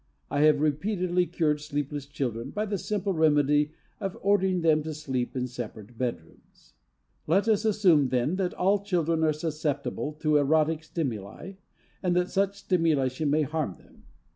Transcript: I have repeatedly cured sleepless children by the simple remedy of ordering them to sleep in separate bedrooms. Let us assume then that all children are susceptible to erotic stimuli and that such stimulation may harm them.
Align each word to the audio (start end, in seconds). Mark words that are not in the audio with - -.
I 0.31 0.41
have 0.45 0.61
repeatedly 0.61 1.27
cured 1.27 1.61
sleepless 1.61 2.07
children 2.07 2.49
by 2.49 2.65
the 2.65 2.79
simple 2.79 3.13
remedy 3.13 3.73
of 3.99 4.17
ordering 4.23 4.61
them 4.61 4.81
to 4.81 4.95
sleep 4.95 5.35
in 5.35 5.45
separate 5.45 5.95
bedrooms. 5.95 6.73
Let 7.27 7.47
us 7.47 7.65
assume 7.65 8.07
then 8.09 8.35
that 8.37 8.55
all 8.55 8.83
children 8.83 9.23
are 9.23 9.31
susceptible 9.31 10.13
to 10.13 10.37
erotic 10.37 10.83
stimuli 10.83 11.51
and 12.01 12.15
that 12.15 12.31
such 12.31 12.57
stimulation 12.57 13.29
may 13.29 13.43
harm 13.43 13.75
them. 13.77 14.05